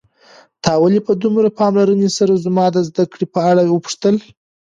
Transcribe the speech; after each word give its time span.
تا 0.63 0.73
ولې 0.81 0.99
په 1.07 1.13
دومره 1.23 1.49
پاملرنې 1.59 2.09
سره 2.17 2.41
زما 2.45 2.65
د 2.71 2.77
زده 2.89 3.03
کړو 3.11 3.25
په 3.33 3.39
اړه 3.49 3.61
وپوښتل؟ 3.73 4.15